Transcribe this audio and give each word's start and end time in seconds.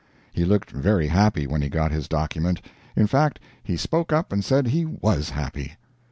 He 0.33 0.45
looked 0.45 0.71
very 0.71 1.09
happy 1.09 1.45
when 1.45 1.61
he 1.61 1.69
got 1.69 1.91
his 1.91 2.07
document; 2.07 2.59
in 2.95 3.05
fact, 3.05 3.39
he 3.61 3.77
spoke 3.77 4.11
up 4.11 4.33
and 4.33 4.43
said 4.43 4.69
he 4.69 4.83
WAS 4.83 5.29
happy. 5.29 5.73